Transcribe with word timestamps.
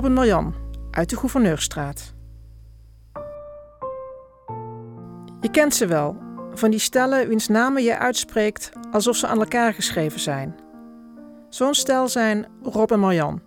Robin 0.00 0.14
Marjan 0.14 0.54
uit 0.90 1.10
de 1.10 1.16
Gouverneurstraat. 1.16 2.14
Je 5.40 5.50
kent 5.50 5.74
ze 5.74 5.86
wel, 5.86 6.16
van 6.54 6.70
die 6.70 6.78
stellen 6.78 7.28
wiens 7.28 7.48
namen 7.48 7.82
je 7.82 7.98
uitspreekt 7.98 8.70
alsof 8.92 9.16
ze 9.16 9.26
aan 9.26 9.38
elkaar 9.38 9.74
geschreven 9.74 10.20
zijn. 10.20 10.54
Zo'n 11.48 11.74
stel 11.74 12.08
zijn 12.08 12.46
Rob 12.62 12.92
en 12.92 13.00
Marjan. 13.00 13.42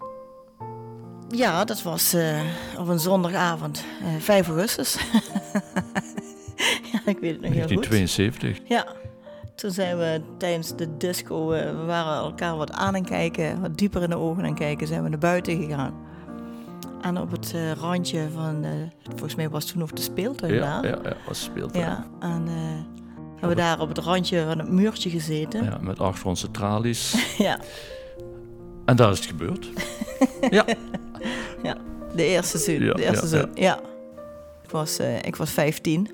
Ja, 1.29 1.65
dat 1.65 1.81
was 1.81 2.13
uh, 2.13 2.41
op 2.77 2.87
een 2.87 2.99
zondagavond, 2.99 3.85
uh, 4.01 4.07
5 4.19 4.47
augustus. 4.47 4.93
ja, 6.91 6.99
ik 7.05 7.19
weet 7.19 7.31
het 7.31 7.41
nog 7.41 7.53
heel 7.53 7.67
goed. 7.67 7.89
1972. 7.89 8.59
Ja, 8.63 8.85
toen 9.55 9.71
zijn 9.71 9.97
we 9.97 10.21
tijdens 10.37 10.75
de 10.75 10.97
disco, 10.97 11.53
uh, 11.53 11.59
we 11.59 11.85
waren 11.85 12.23
elkaar 12.23 12.55
wat 12.55 12.71
aan 12.71 12.95
en 12.95 13.05
kijken, 13.05 13.61
wat 13.61 13.77
dieper 13.77 14.03
in 14.03 14.09
de 14.09 14.17
ogen 14.17 14.45
aan 14.45 14.55
kijken, 14.55 14.87
zijn 14.87 15.03
we 15.03 15.09
naar 15.09 15.19
buiten 15.19 15.61
gegaan. 15.61 16.11
En 17.03 17.17
op 17.17 17.31
het 17.31 17.51
uh, 17.55 17.71
randje 17.71 18.27
van, 18.33 18.63
uh, 18.63 18.69
volgens 19.09 19.35
mij 19.35 19.49
was 19.49 19.65
toen 19.65 19.79
nog 19.79 19.91
de 19.91 20.01
speeltuin 20.01 20.53
Ja, 20.53 20.59
daar. 20.59 20.91
ja, 20.91 20.99
ja, 21.03 21.15
was 21.27 21.43
speeltuin. 21.43 21.85
Ja, 21.85 22.07
en 22.19 22.45
uh, 22.47 22.53
hebben 23.31 23.49
we 23.49 23.55
daar 23.55 23.79
op 23.79 23.87
het 23.87 23.97
randje 23.97 24.45
van 24.45 24.59
het 24.59 24.69
muurtje 24.69 25.09
gezeten. 25.09 25.63
Ja, 25.63 25.77
met 25.81 25.99
achter 25.99 26.27
onze 26.27 26.51
tralies. 26.51 27.15
ja. 27.37 27.59
En 28.85 28.95
daar 28.95 29.11
is 29.11 29.17
het 29.17 29.27
gebeurd. 29.27 29.69
ja. 30.49 30.65
ja, 31.63 31.77
de 32.15 32.23
eerste 32.23 32.57
zoen. 32.57 32.79
Ja, 32.79 32.93
de 32.93 33.03
eerste 33.03 33.37
ja. 33.37 33.49
Ja. 33.55 33.79
Ik, 34.63 34.69
was, 34.69 34.99
ik 35.21 35.35
was 35.35 35.49
15. 35.49 36.09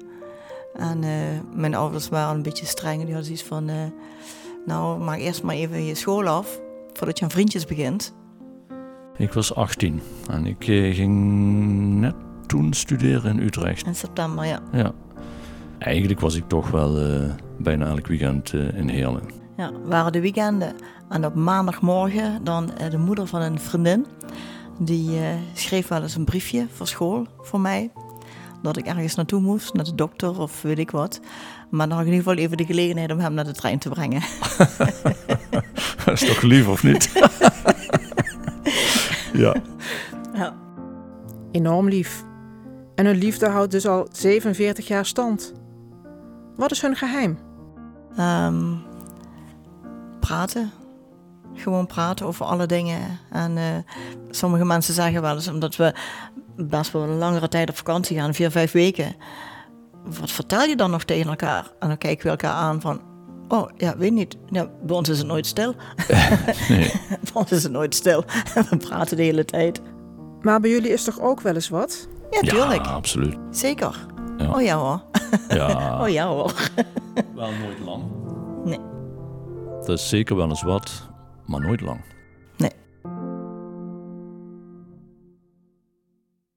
En 0.74 1.00
mijn 1.54 1.76
ouders 1.76 2.10
waren 2.10 2.36
een 2.36 2.42
beetje 2.42 2.66
streng. 2.66 2.98
Die 2.98 3.14
hadden 3.14 3.26
zoiets 3.26 3.44
van... 3.44 3.70
Nou, 4.66 5.00
maak 5.00 5.18
eerst 5.18 5.44
maar 5.44 5.56
even 5.56 5.86
je 5.86 5.96
school 5.96 6.28
af... 6.28 6.60
voordat 6.94 7.20
je 7.20 7.26
aan 7.26 7.32
vriendjes 7.32 7.66
begint. 7.66 8.14
Ik 9.20 9.34
was 9.34 9.56
18 9.56 10.02
en 10.30 10.46
ik 10.46 10.68
eh, 10.68 10.96
ging 10.96 11.14
net 12.00 12.16
toen 12.46 12.74
studeren 12.74 13.40
in 13.40 13.46
Utrecht. 13.46 13.86
In 13.86 13.96
september, 13.96 14.46
ja. 14.46 14.60
Ja. 14.72 14.92
Eigenlijk 15.78 16.20
was 16.20 16.36
ik 16.36 16.48
toch 16.48 16.72
wel 16.72 17.02
uh, 17.02 17.24
bijna 17.58 17.86
elk 17.86 18.08
weekend 18.08 18.54
uh, 18.54 18.78
in 18.78 18.90
Heerlen. 18.90 19.24
Ja, 19.58 19.72
waren 19.86 20.12
de 20.12 20.22
weekenden. 20.22 20.76
En 21.10 21.26
op 21.26 21.36
maandagmorgen 21.36 22.44
dan 22.44 22.72
uh, 22.82 22.90
de 22.90 22.98
moeder 22.98 23.28
van 23.28 23.42
een 23.42 23.60
vriendin... 23.60 24.06
die 24.78 25.20
schreef 25.54 25.88
wel 25.88 26.02
eens 26.02 26.16
een 26.16 26.26
briefje 26.26 26.68
voor 26.74 26.88
school 26.88 27.28
voor 27.42 27.60
mij... 27.60 27.92
dat 28.62 28.78
ik 28.78 28.86
ergens 28.86 29.16
naartoe 29.16 29.42
moest, 29.42 29.74
naar 29.74 29.86
de 29.86 29.96
dokter 29.96 30.40
of 30.40 30.62
weet 30.62 30.80
ik 30.80 30.92
wat. 30.92 31.20
Maar 31.70 31.88
dan 31.88 31.98
had 31.98 32.06
ik 32.06 32.12
in 32.12 32.18
ieder 32.18 32.30
geval 32.30 32.46
even 32.46 32.58
de 32.58 32.66
gelegenheid 32.66 33.12
om 33.12 33.20
hem 33.20 33.34
naar 33.34 33.46
de 33.46 33.52
trein 33.52 33.80
te 33.80 33.90
brengen. 33.90 34.22
Dat 36.06 36.22
is 36.22 36.28
toch 36.28 36.42
lief, 36.42 36.68
of 36.68 36.84
niet? 36.84 37.12
ja. 39.40 39.56
ja. 40.34 40.56
Enorm 41.52 41.88
lief. 41.88 42.24
En 42.96 43.06
hun 43.06 43.18
liefde 43.18 43.50
houdt 43.50 43.72
dus 43.72 43.88
al 43.88 44.08
47 44.12 44.88
jaar 44.88 45.06
stand. 45.06 45.54
Wat 46.56 46.72
is 46.72 46.82
hun 46.82 46.96
geheim? 46.96 47.38
Um, 48.20 48.82
praten. 50.20 50.72
Gewoon 51.54 51.86
praten 51.88 52.26
over 52.26 52.46
alle 52.46 52.66
dingen. 52.66 53.20
En 53.30 53.58
uh, 53.58 53.64
sommige 54.30 54.66
mensen 54.66 54.94
zeggen 54.94 55.22
wel 55.22 55.36
eens, 55.36 55.48
omdat 55.48 55.76
we 55.76 55.94
best 56.56 56.92
wel 56.92 57.02
een 57.02 57.18
langere 57.18 57.48
tijd 57.48 57.70
op 57.70 57.78
vakantie 57.78 58.18
gaan, 58.18 58.34
vier, 58.34 58.52
vijf 58.52 58.72
weken. 58.72 59.16
Wat 60.20 60.32
vertel 60.32 60.64
je 60.64 60.76
dan 60.76 60.92
nog 60.92 61.04
tegen 61.04 61.30
elkaar? 61.30 61.72
En 61.80 61.88
dan 61.88 61.98
kijken 61.98 62.24
we 62.24 62.30
elkaar 62.30 62.54
aan 62.54 62.82
van, 62.82 63.02
Oh, 63.50 63.70
ja, 63.78 63.98
weet 63.98 64.12
niet. 64.12 64.38
Ja, 64.50 64.70
bij 64.82 64.96
ons 64.96 65.10
is 65.10 65.18
het 65.18 65.28
nooit 65.28 65.46
stil. 65.46 65.76
nee. 66.70 66.92
bij 67.26 67.32
ons 67.34 67.52
is 67.52 67.64
het 67.64 67.72
nooit 67.72 67.96
stil. 67.96 68.24
We 68.70 68.78
praten 68.78 69.18
de 69.18 69.24
hele 69.24 69.46
tijd. 69.46 69.82
Maar 70.42 70.60
bij 70.60 70.70
jullie 70.70 70.92
is 70.92 71.04
toch 71.04 71.20
ook 71.20 71.42
wel 71.42 71.54
eens 71.54 71.70
wat? 71.70 72.08
Ja, 72.32 72.40
tuurlijk. 72.40 72.86
Ja, 72.86 72.92
absoluut. 72.92 73.38
Zeker. 73.52 74.06
Ja. 74.38 74.52
Oh 74.52 74.62
ja 74.62 74.78
hoor. 74.78 75.02
Ja. 75.50 76.02
Oh 76.02 76.10
ja 76.10 76.28
hoor. 76.28 76.54
Wel 77.36 77.52
nooit 77.52 77.80
lang. 77.86 78.04
Nee. 78.64 78.80
Dat 79.86 80.00
is 80.00 80.10
zeker 80.10 80.36
wel 80.36 80.50
eens 80.50 80.64
wat, 80.64 81.10
maar 81.46 81.62
nooit 81.62 81.82
lang. 81.82 82.00